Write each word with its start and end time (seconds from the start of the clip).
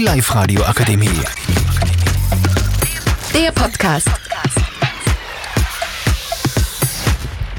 Die 0.00 0.06
Live-Radio 0.06 0.62
Akademie. 0.62 1.10
Der 3.34 3.52
Podcast. 3.52 4.08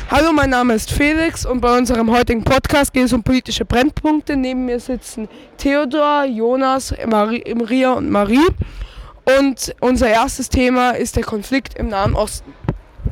Hallo, 0.10 0.33
mein 0.33 0.49
Name 0.49 0.73
ist 0.73 0.91
Felix 0.91 1.46
und 1.46 1.62
bei 1.62 1.77
unserem 1.77 2.09
heutigen 2.09 2.43
Podcast 2.43 2.93
geht 2.93 3.05
es 3.05 3.13
um 3.13 3.21
politische 3.21 3.63
Brennpunkte. 3.63 4.35
Neben 4.35 4.65
mir 4.65 4.79
sitzen 4.79 5.29
Theodor, 5.57 6.26
Jonas, 6.26 6.96
Maria 7.05 7.91
und 7.91 8.09
Marie. 8.09 8.47
Und 9.39 9.76
unser 9.79 10.08
erstes 10.10 10.49
Thema 10.49 10.92
ist 10.92 11.17
der 11.17 11.23
Konflikt 11.23 11.76
im 11.76 11.89
Nahen 11.89 12.15
Osten. 12.15 12.55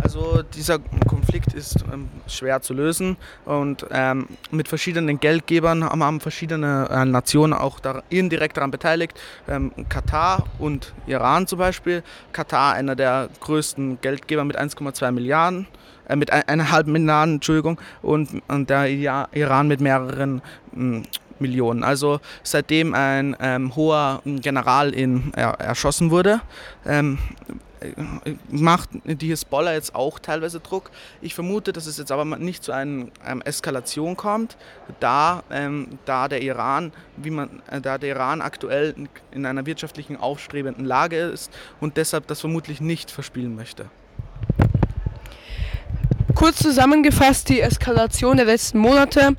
Also 0.10 0.41
dieser 0.41 0.80
Konflikt 1.07 1.54
ist 1.54 1.86
ähm, 1.94 2.10
schwer 2.25 2.64
zu 2.64 2.73
lösen 2.73 3.16
und 3.46 3.86
ähm, 3.92 4.25
mit 4.50 4.68
verschiedenen 4.68 5.20
Geldgebern 5.20 5.84
haben, 5.84 6.04
haben 6.04 6.20
verschiedene 6.20 6.88
äh, 6.89 7.05
Nationen 7.05 7.54
auch 7.54 7.80
da, 7.80 8.02
indirekt 8.10 8.57
daran 8.57 8.71
beteiligt. 8.71 9.14
Ähm, 9.47 9.71
Katar 9.88 10.47
und 10.57 10.96
Iran 11.06 11.46
zum 11.46 11.60
Beispiel. 11.60 12.02
Katar 12.33 12.74
einer 12.74 12.96
der 12.96 13.30
größten 13.39 14.02
Geldgeber 14.02 14.46
mit 14.46 14.60
1,2 14.60 15.11
Milliarden 15.11 15.68
äh, 16.07 16.16
mit 16.16 16.33
eineinhalb 16.33 16.88
Milliarden, 16.88 17.36
Entschuldigung, 17.36 17.80
und, 18.02 18.41
und 18.47 18.68
der 18.71 18.89
Iran 18.89 19.68
mit 19.68 19.80
mehreren 19.80 20.41
mh, 20.71 21.04
Millionen. 21.38 21.83
Also 21.83 22.19
seitdem 22.41 22.96
ein 22.96 23.38
ähm, 23.39 23.75
hoher 23.75 24.24
General 24.25 24.91
in, 24.91 25.32
er, 25.36 25.52
erschossen 25.60 26.10
wurde, 26.10 26.41
ähm, 26.83 27.19
macht 28.50 28.89
die 29.04 29.28
Hisbollah 29.28 29.74
jetzt 29.74 29.96
auch 29.96 30.19
teilweise 30.19 30.60
Druck. 30.60 30.92
Ich 31.21 31.36
vermute, 31.36 31.74
dass 31.74 31.86
es 31.86 31.97
jetzt 31.97 32.11
aber 32.11 32.25
nicht 32.25 32.64
zu 32.64 32.72
einer 32.72 33.08
Eskalation 33.45 34.17
kommt, 34.17 34.58
da, 35.00 35.44
ähm, 35.52 36.00
da, 36.05 36.28
der 36.28 36.42
Iran, 36.42 36.92
wie 37.17 37.30
man, 37.30 37.61
äh, 37.69 37.81
da 37.81 37.97
der 37.97 38.09
Iran 38.09 38.42
aktuell 38.42 38.95
in 39.31 39.45
einer 39.45 39.66
wirtschaftlichen 39.66 40.17
aufstrebenden 40.17 40.85
Lage 40.85 41.17
ist 41.17 41.52
und 41.80 41.97
deshalb 41.97 42.27
das 42.27 42.41
vermutlich 42.41 42.81
nicht 42.81 43.11
verspielen 43.11 43.55
möchte. 43.55 43.85
Kurz 46.35 46.57
zusammengefasst 46.57 47.50
die 47.50 47.59
Eskalation 47.59 48.38
der 48.38 48.45
letzten 48.45 48.80
Monate. 48.80 49.35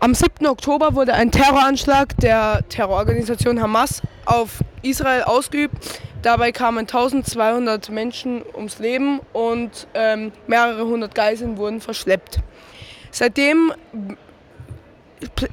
Am 0.00 0.14
7. 0.14 0.46
Oktober 0.46 0.94
wurde 0.94 1.14
ein 1.14 1.30
Terroranschlag 1.30 2.16
der 2.16 2.64
Terrororganisation 2.68 3.60
Hamas 3.60 4.02
auf 4.24 4.64
Israel 4.82 5.22
ausgeübt. 5.22 6.00
Dabei 6.22 6.52
kamen 6.52 6.86
1200 6.86 7.90
Menschen 7.90 8.42
ums 8.54 8.78
Leben 8.78 9.18
und 9.32 9.88
ähm, 9.94 10.30
mehrere 10.46 10.86
hundert 10.86 11.16
Geiseln 11.16 11.56
wurden 11.56 11.80
verschleppt. 11.80 12.38
Seitdem 13.10 13.72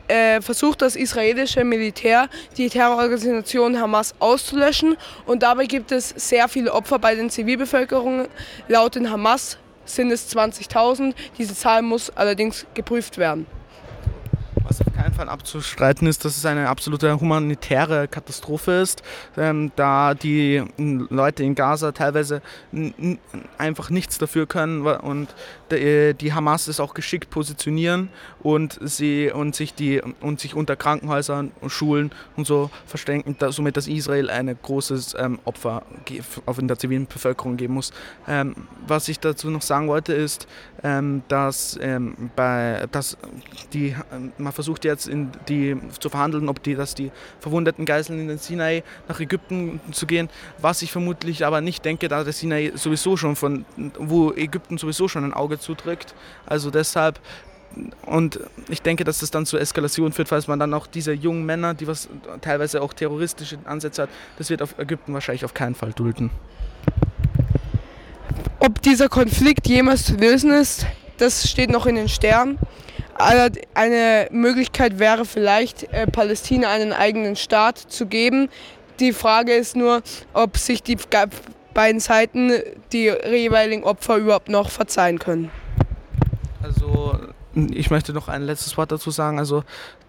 äh, 0.07 0.41
versucht 0.41 0.83
das 0.83 0.95
israelische 0.95 1.63
Militär, 1.63 2.29
die 2.55 2.69
Terrororganisation 2.69 3.79
Hamas 3.79 4.13
auszulöschen 4.19 4.95
und 5.25 5.41
dabei 5.41 5.65
gibt 5.65 5.91
es 5.91 6.09
sehr 6.09 6.47
viele 6.47 6.71
Opfer 6.71 6.99
bei 6.99 7.15
den 7.15 7.31
Zivilbevölkerungen. 7.31 8.27
Laut 8.67 8.93
den 8.93 9.09
Hamas 9.09 9.57
sind 9.85 10.11
es 10.11 10.31
20.000. 10.35 11.15
Diese 11.39 11.55
Zahl 11.55 11.81
muss 11.81 12.11
allerdings 12.15 12.67
geprüft 12.75 13.17
werden 13.17 13.47
was 14.69 14.81
auf 14.81 14.93
keinen 14.93 15.13
Fall 15.13 15.29
abzustreiten 15.29 16.07
ist, 16.07 16.25
dass 16.25 16.37
es 16.37 16.45
eine 16.45 16.69
absolute 16.69 17.19
humanitäre 17.19 18.07
Katastrophe 18.07 18.73
ist, 18.73 19.01
ähm, 19.37 19.71
da 19.75 20.13
die 20.13 20.63
Leute 20.77 21.43
in 21.43 21.55
Gaza 21.55 21.91
teilweise 21.91 22.41
einfach 23.57 23.89
nichts 23.89 24.17
dafür 24.17 24.45
können 24.45 24.85
und 24.85 25.29
äh, 25.71 26.13
die 26.13 26.33
Hamas 26.33 26.67
es 26.67 26.79
auch 26.79 26.93
geschickt 26.93 27.29
positionieren 27.29 28.09
und 28.41 28.79
sie 28.81 29.31
und 29.31 29.55
sich 29.55 29.73
die 29.73 30.01
und 30.21 30.39
sich 30.39 30.55
unter 30.55 30.75
Krankenhäusern 30.75 31.51
und 31.61 31.69
Schulen 31.71 32.11
und 32.35 32.45
so 32.45 32.69
verstecken, 32.85 33.35
da, 33.39 33.51
somit 33.51 33.77
dass 33.77 33.87
Israel 33.87 34.29
ein 34.29 34.55
großes 34.61 35.15
ähm, 35.17 35.39
Opfer 35.45 35.83
in 36.57 36.67
der 36.67 36.77
zivilen 36.77 37.07
Bevölkerung 37.07 37.57
geben 37.57 37.73
muss. 37.73 37.91
Ähm, 38.27 38.55
was 38.87 39.07
ich 39.07 39.19
dazu 39.19 39.49
noch 39.49 39.61
sagen 39.61 39.87
wollte 39.87 40.13
ist, 40.13 40.47
ähm, 40.83 41.23
dass 41.27 41.77
ähm, 41.81 42.29
bei 42.35 42.85
dass 42.91 43.17
die 43.73 43.95
ähm, 44.11 44.31
man 44.37 44.53
versucht 44.59 44.83
jetzt 44.83 45.07
in 45.07 45.31
die 45.47 45.77
zu 46.01 46.09
verhandeln, 46.09 46.49
ob 46.49 46.61
die 46.61 46.75
dass 46.75 46.93
die 46.93 47.11
verwundeten 47.39 47.85
Geiseln 47.85 48.19
in 48.19 48.27
den 48.27 48.39
Sinai 48.39 48.83
nach 49.07 49.17
Ägypten 49.21 49.79
zu 49.93 50.05
gehen, 50.05 50.27
was 50.57 50.81
ich 50.81 50.91
vermutlich 50.91 51.45
aber 51.45 51.61
nicht 51.61 51.85
denke, 51.85 52.09
da 52.09 52.25
der 52.25 52.33
Sinai 52.33 52.73
sowieso 52.75 53.15
schon 53.15 53.37
von 53.37 53.63
wo 53.97 54.33
Ägypten 54.33 54.77
sowieso 54.77 55.07
schon 55.07 55.23
ein 55.23 55.33
Auge 55.33 55.59
zudrückt. 55.59 56.13
Also 56.45 56.71
deshalb 56.71 57.21
und 58.05 58.41
ich 58.67 58.81
denke, 58.81 59.05
dass 59.05 59.19
das 59.19 59.31
dann 59.31 59.45
zur 59.45 59.61
Eskalation 59.61 60.11
führt, 60.11 60.27
falls 60.27 60.49
man 60.49 60.59
dann 60.59 60.73
auch 60.73 60.87
diese 60.87 61.13
jungen 61.13 61.45
Männer, 61.45 61.73
die 61.73 61.87
was 61.87 62.09
teilweise 62.41 62.81
auch 62.81 62.91
terroristische 62.91 63.59
Ansätze 63.63 64.01
hat, 64.01 64.09
das 64.37 64.49
wird 64.49 64.61
auf 64.61 64.77
Ägypten 64.77 65.13
wahrscheinlich 65.13 65.45
auf 65.45 65.53
keinen 65.53 65.75
Fall 65.75 65.93
dulden. 65.93 66.31
Ob 68.59 68.81
dieser 68.81 69.07
Konflikt 69.07 69.69
jemals 69.69 70.03
zu 70.03 70.15
lösen 70.15 70.51
ist, 70.51 70.85
das 71.17 71.49
steht 71.49 71.69
noch 71.69 71.85
in 71.85 71.95
den 71.95 72.09
Sternen. 72.09 72.57
Eine 73.19 74.29
Möglichkeit 74.31 74.97
wäre 74.97 75.25
vielleicht, 75.25 75.83
äh, 75.91 76.07
Palästina 76.07 76.69
einen 76.69 76.93
eigenen 76.93 77.35
Staat 77.35 77.77
zu 77.77 78.05
geben. 78.05 78.47
Die 79.01 79.11
Frage 79.11 79.53
ist 79.53 79.75
nur, 79.75 80.01
ob 80.33 80.57
sich 80.57 80.81
die 80.83 80.97
beiden 81.73 81.99
Seiten 81.99 82.53
die 82.93 83.11
jeweiligen 83.29 83.83
Opfer 83.83 84.15
überhaupt 84.17 84.47
noch 84.47 84.69
verzeihen 84.69 85.19
können. 85.19 85.51
Also 86.63 87.19
ich 87.71 87.91
möchte 87.91 88.13
noch 88.13 88.29
ein 88.29 88.43
letztes 88.43 88.77
Wort 88.77 88.93
dazu 88.93 89.11
sagen. 89.11 89.37
Also 89.37 89.63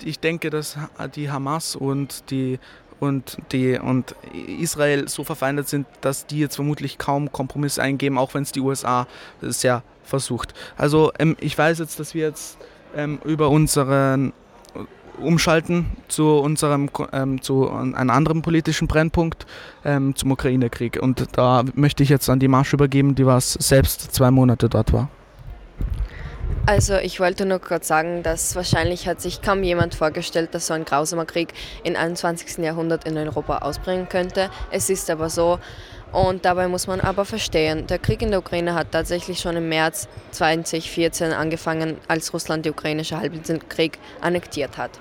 ich 0.05 0.21
denke, 0.21 0.51
dass 0.51 0.79
die 1.17 1.31
Hamas 1.31 1.75
und 1.75 2.31
die 2.31 2.61
und 3.01 3.39
die 3.51 3.79
und 3.79 4.15
Israel 4.61 5.09
so 5.09 5.25
verfeindet 5.25 5.69
sind, 5.69 5.87
dass 6.01 6.27
die 6.27 6.39
jetzt 6.39 6.57
vermutlich 6.57 6.99
kaum 6.99 7.33
Kompromisse 7.33 7.83
eingeben, 7.83 8.19
auch 8.19 8.35
wenn 8.35 8.43
es 8.43 8.53
die 8.53 8.61
USA 8.61 9.07
sehr 9.41 9.83
versucht. 10.05 10.55
Also 10.77 11.11
ähm, 11.19 11.37
ich 11.41 11.57
weiß 11.57 11.79
jetzt, 11.79 11.99
dass 11.99 12.15
wir 12.15 12.27
jetzt 12.27 12.59
ähm, 12.97 13.19
über 13.25 13.49
unseren 13.51 14.33
umschalten 15.21 15.87
zu 16.09 16.39
unserem 16.39 16.91
ähm, 17.13 17.43
zu 17.43 17.71
einem 17.71 18.11
anderen 18.11 18.43
politischen 18.43 18.89
Brennpunkt 18.89 19.47
ähm, 19.85 20.17
zum 20.17 20.33
Ukraine-Krieg. 20.33 20.99
Und 21.01 21.27
da 21.37 21.65
möchte 21.75 22.03
ich 22.03 22.09
jetzt 22.09 22.29
an 22.29 22.41
die 22.41 22.49
Marsch 22.49 22.73
übergeben, 22.73 23.15
die 23.15 23.27
was 23.27 23.53
selbst 23.53 24.15
zwei 24.15 24.31
Monate 24.31 24.69
dort 24.69 24.93
war. 24.93 25.09
Also 26.67 26.97
ich 26.97 27.21
wollte 27.21 27.47
nur 27.47 27.59
kurz 27.59 27.89
sagen, 27.89 28.23
dass 28.23 28.55
wahrscheinlich 28.55 29.09
hat 29.09 29.21
sich 29.21 29.41
kaum 29.41 29.63
jemand 29.63 29.95
vorgestellt, 29.95 30.55
dass 30.55 30.67
so 30.67 30.75
ein 30.75 30.85
grausamer 30.85 31.25
Krieg 31.25 31.55
im 31.85 31.97
21. 31.97 32.59
Jahrhundert 32.59 33.05
in 33.05 33.17
Europa 33.17 33.59
ausbringen 33.59 34.09
könnte. 34.09 34.51
Es 34.71 34.91
ist 34.91 35.11
aber 35.11 35.31
so. 35.31 35.59
Und 36.13 36.45
dabei 36.45 36.67
muss 36.67 36.87
man 36.87 37.01
aber 37.01 37.25
verstehen, 37.25 37.87
der 37.87 37.99
Krieg 37.99 38.21
in 38.23 38.31
der 38.31 38.41
Ukraine 38.41 38.75
hat 38.75 38.91
tatsächlich 38.91 39.39
schon 39.39 39.57
im 39.57 39.69
März 39.69 40.09
2014 40.33 41.33
angefangen, 41.33 41.99
als 42.09 42.33
Russland 42.33 42.67
die 42.67 42.71
ukrainische 42.71 43.19
Halbinselkrieg 43.19 43.99
annektiert 44.21 44.77
hat. 44.77 44.99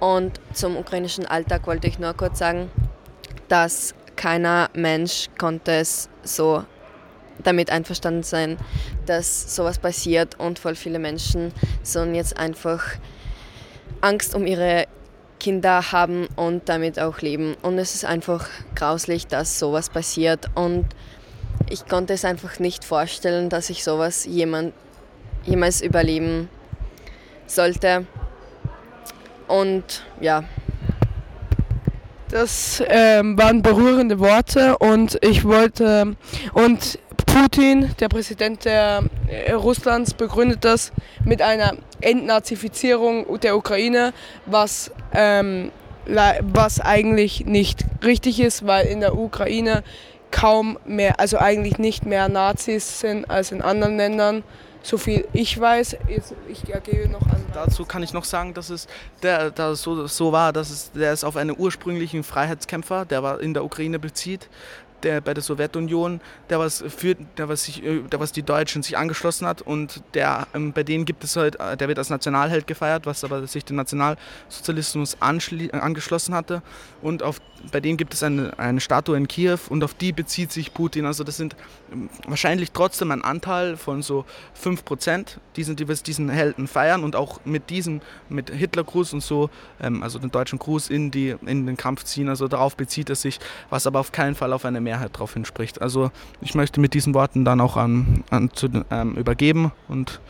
Und 0.00 0.38
zum 0.52 0.76
ukrainischen 0.76 1.26
Alltag 1.26 1.66
wollte 1.66 1.88
ich 1.88 1.98
nur 1.98 2.12
kurz 2.14 2.38
sagen, 2.38 2.70
dass 3.48 3.94
keiner 4.16 4.68
Mensch 4.74 5.28
konnte 5.38 5.72
es 5.72 6.08
so 6.22 6.64
damit 7.42 7.70
einverstanden 7.70 8.22
sein, 8.22 8.58
dass 9.06 9.54
sowas 9.54 9.78
passiert 9.78 10.38
und 10.38 10.58
voll 10.58 10.74
viele 10.74 10.98
Menschen 10.98 11.52
sollen 11.82 12.14
jetzt 12.14 12.36
einfach 12.36 12.96
Angst 14.00 14.34
um 14.34 14.46
ihre 14.46 14.86
Kinder 15.48 15.92
haben 15.92 16.28
und 16.36 16.68
damit 16.68 17.00
auch 17.00 17.22
leben. 17.22 17.56
Und 17.62 17.78
es 17.78 17.94
ist 17.94 18.04
einfach 18.04 18.46
grauslich, 18.74 19.28
dass 19.28 19.58
sowas 19.58 19.88
passiert 19.88 20.50
und 20.54 20.84
ich 21.70 21.86
konnte 21.88 22.12
es 22.12 22.26
einfach 22.26 22.58
nicht 22.58 22.84
vorstellen, 22.84 23.48
dass 23.48 23.70
ich 23.70 23.82
sowas 23.82 24.26
jemand, 24.26 24.74
jemals 25.46 25.80
überleben 25.80 26.50
sollte. 27.46 28.04
Und 29.46 30.04
ja. 30.20 30.44
Das 32.28 32.82
ähm, 32.86 33.38
waren 33.38 33.62
berührende 33.62 34.18
Worte 34.18 34.76
und 34.76 35.16
ich 35.22 35.46
wollte 35.46 36.14
und 36.52 36.98
Putin, 37.24 37.94
der 38.00 38.08
Präsident 38.10 38.66
der, 38.66 39.02
äh, 39.28 39.52
Russlands, 39.52 40.12
begründet 40.12 40.66
das 40.66 40.92
mit 41.24 41.40
einer 41.40 41.72
Entnazifizierung 42.00 43.40
der 43.40 43.56
Ukraine, 43.56 44.12
was, 44.46 44.90
ähm, 45.12 45.70
was 46.06 46.80
eigentlich 46.80 47.46
nicht 47.46 47.84
richtig 48.02 48.40
ist, 48.40 48.66
weil 48.66 48.86
in 48.86 49.00
der 49.00 49.16
Ukraine 49.16 49.82
kaum 50.30 50.78
mehr, 50.84 51.20
also 51.20 51.38
eigentlich 51.38 51.78
nicht 51.78 52.06
mehr 52.06 52.28
Nazis 52.28 53.00
sind 53.00 53.30
als 53.30 53.52
in 53.52 53.62
anderen 53.62 53.96
Ländern 53.96 54.44
so 54.82 54.96
viel 54.96 55.26
ich 55.32 55.58
weiß. 55.58 55.96
Ich 56.48 56.72
ergebe 56.72 57.08
noch 57.08 57.22
an. 57.22 57.44
Dazu 57.52 57.84
kann 57.84 58.02
ich 58.02 58.12
noch 58.12 58.24
sagen, 58.24 58.54
dass 58.54 58.70
es 58.70 58.86
der, 59.22 59.50
der 59.50 59.74
so, 59.74 60.06
so 60.06 60.32
war, 60.32 60.52
dass 60.52 60.70
es, 60.70 60.92
der 60.92 61.12
ist 61.12 61.24
auf 61.24 61.36
einen 61.36 61.54
ursprünglichen 61.58 62.22
Freiheitskämpfer, 62.22 63.04
der 63.04 63.22
war 63.22 63.40
in 63.40 63.54
der 63.54 63.64
Ukraine 63.64 63.98
bezieht, 63.98 64.48
der 65.02 65.20
bei 65.20 65.34
der 65.34 65.42
Sowjetunion, 65.42 66.20
der 66.50 66.58
was 66.58 66.84
für, 66.88 67.14
der 67.14 67.48
was 67.48 67.64
sich, 67.64 67.82
äh, 67.82 68.00
der 68.00 68.20
was 68.20 68.32
die 68.32 68.42
Deutschen 68.42 68.82
sich 68.82 68.96
angeschlossen 68.96 69.46
hat 69.46 69.62
und 69.62 70.02
der 70.14 70.46
ähm, 70.54 70.72
bei 70.72 70.82
denen 70.82 71.04
gibt 71.04 71.24
es 71.24 71.36
halt, 71.36 71.58
äh, 71.60 71.76
der 71.76 71.88
wird 71.88 71.98
als 71.98 72.10
Nationalheld 72.10 72.66
gefeiert, 72.66 73.06
was 73.06 73.24
aber 73.24 73.46
sich 73.46 73.64
dem 73.64 73.76
Nationalsozialismus 73.76 75.16
angeschlossen 75.20 76.34
hatte 76.34 76.62
und 77.02 77.22
auf, 77.22 77.40
bei 77.72 77.80
denen 77.80 77.96
gibt 77.96 78.14
es 78.14 78.22
eine, 78.22 78.58
eine 78.58 78.80
Statue 78.80 79.16
in 79.16 79.28
Kiew 79.28 79.58
und 79.68 79.84
auf 79.84 79.94
die 79.94 80.12
bezieht 80.12 80.52
sich 80.52 80.74
Putin. 80.74 81.06
Also 81.06 81.24
das 81.24 81.36
sind 81.36 81.56
ähm, 81.92 82.08
wahrscheinlich 82.26 82.72
trotzdem 82.72 83.10
ein 83.10 83.22
Anteil 83.22 83.76
von 83.76 84.02
so 84.02 84.24
5%, 84.60 85.36
die, 85.56 85.62
sind, 85.62 85.80
die 85.80 85.86
diesen 85.86 86.28
Helden 86.28 86.66
feiern 86.66 87.04
und 87.04 87.16
auch 87.16 87.40
mit 87.44 87.70
diesem, 87.70 88.00
mit 88.28 88.50
Hitlergruß 88.50 89.12
und 89.12 89.22
so, 89.22 89.50
ähm, 89.80 90.02
also 90.02 90.18
den 90.18 90.30
deutschen 90.30 90.58
Gruß 90.58 90.90
in, 90.90 91.10
die, 91.10 91.36
in 91.46 91.66
den 91.66 91.76
Kampf 91.76 92.04
ziehen. 92.04 92.28
Also 92.28 92.48
darauf 92.48 92.76
bezieht 92.76 93.10
er 93.10 93.16
sich, 93.16 93.38
was 93.70 93.86
aber 93.86 94.00
auf 94.00 94.12
keinen 94.12 94.34
Fall 94.34 94.52
auf 94.52 94.64
eine 94.64 94.80
Mehrheit 94.88 95.10
darauf 95.14 95.34
hinspricht. 95.34 95.82
Also 95.82 96.10
ich 96.40 96.54
möchte 96.54 96.80
mit 96.80 96.94
diesen 96.94 97.12
Worten 97.14 97.44
dann 97.44 97.60
auch 97.60 97.76
an, 97.76 98.24
an 98.30 98.50
zu, 98.54 98.68
ähm, 98.90 99.14
übergeben 99.16 99.72
und 99.88 100.20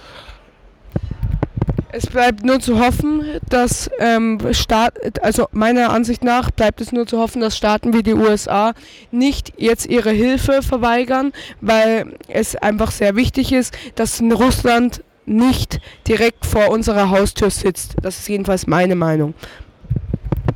es 1.91 2.07
bleibt 2.07 2.45
nur 2.45 2.61
zu 2.61 2.79
hoffen, 2.81 3.23
dass 3.49 3.91
ähm, 3.99 4.39
Staat, 4.53 5.23
also 5.23 5.47
meiner 5.53 5.91
Ansicht 5.91 6.23
nach 6.23 6.51
bleibt 6.51 6.81
es 6.83 6.93
nur 6.93 7.07
zu 7.07 7.19
hoffen, 7.19 7.41
dass 7.41 7.57
Staaten 7.57 7.95
wie 7.95 8.03
die 8.03 8.13
USA 8.13 8.75
nicht 9.11 9.55
jetzt 9.57 9.87
ihre 9.87 10.11
Hilfe 10.11 10.61
verweigern, 10.63 11.33
weil 11.63 12.17
es 12.29 12.57
einfach 12.57 12.91
sehr 12.91 13.17
wichtig 13.17 13.53
ist, 13.53 13.77
dass 13.95 14.21
Russland 14.21 15.03
nicht 15.25 15.81
direkt 16.07 16.45
vor 16.45 16.69
unserer 16.71 17.11
Haustür 17.11 17.51
sitzt. 17.51 17.97
Das 18.03 18.19
ist 18.19 18.29
jedenfalls 18.29 18.67
meine 18.67 18.95
Meinung. 18.95 19.35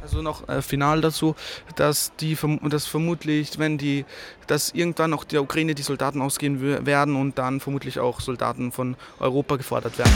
Also 0.03 0.21
noch 0.21 0.49
äh, 0.49 0.63
final 0.63 1.01
dazu, 1.01 1.37
dass 1.77 2.13
die 2.19 2.37
dass 2.63 2.87
vermutlich, 2.87 3.59
wenn 3.59 3.79
die, 3.79 4.05
dass 4.49 4.71
irgendwann 4.71 5.15
auch 5.15 5.23
der 5.23 5.43
Ukraine 5.43 5.77
die 5.77 5.83
Soldaten 5.83 6.21
ausgehen 6.21 6.87
werden 6.87 7.15
und 7.15 7.39
dann 7.39 7.61
vermutlich 7.61 8.01
auch 8.01 8.21
Soldaten 8.21 8.73
von 8.73 8.97
Europa 9.21 9.57
gefordert 9.57 9.99
werden. 9.99 10.13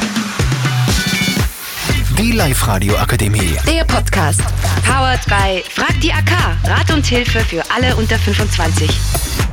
Die 2.19 2.33
Live-Radio 2.33 2.97
Akademie. 2.97 3.56
Der 3.67 3.85
Podcast. 3.85 4.43
Powered 4.85 5.25
by 5.27 5.62
Frag 5.69 6.00
die 6.00 6.12
AK. 6.12 6.33
Rat 6.65 6.91
und 6.93 7.06
Hilfe 7.06 7.41
für 7.41 7.62
alle 7.71 7.94
unter 7.94 8.19
25. 8.19 9.45